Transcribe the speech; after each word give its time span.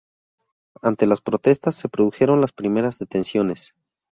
Ante 0.81 1.05
las 1.05 1.21
protestas, 1.21 1.75
se 1.75 1.87
produjeron 1.87 2.41
las 2.41 2.53
primeras 2.53 2.97
detenciones. 2.97 3.75